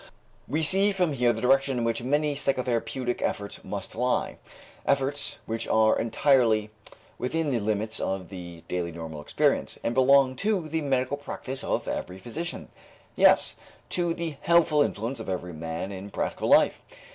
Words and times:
We 0.47 0.63
see 0.63 0.91
from 0.91 1.13
here 1.13 1.31
the 1.31 1.41
direction 1.41 1.77
in 1.77 1.83
which 1.83 2.01
many 2.01 2.33
psychotherapeutic 2.33 3.21
efforts 3.21 3.63
must 3.63 3.93
lie, 3.93 4.37
efforts 4.83 5.37
which 5.45 5.67
are 5.67 5.95
entirely 5.95 6.71
within 7.19 7.51
the 7.51 7.59
limits 7.59 7.99
of 7.99 8.29
the 8.29 8.63
daily 8.67 8.91
normal 8.91 9.21
experience, 9.21 9.77
and 9.83 9.93
belong 9.93 10.35
to 10.37 10.67
the 10.67 10.81
medical 10.81 11.17
practice 11.17 11.63
of 11.63 11.87
every 11.87 12.17
physician, 12.17 12.69
yes, 13.15 13.57
to 13.89 14.15
the 14.15 14.37
helpful 14.41 14.81
influence 14.81 15.19
of 15.19 15.29
every 15.29 15.53
man 15.53 15.91
in 15.91 16.09
practical 16.09 16.49
life. 16.49 16.81